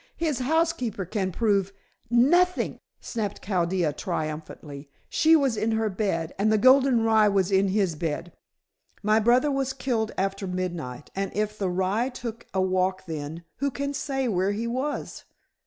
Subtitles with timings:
[0.17, 1.71] His housekeeper can prove"
[2.35, 4.89] "Nothing," snapped Chaldea triumphantly.
[5.09, 8.31] "She was in her bed and the golden rye was in his bed.
[9.03, 13.69] My brother was killed after midnight, and if the rye took a walk then, who
[13.69, 15.23] can say where he was?"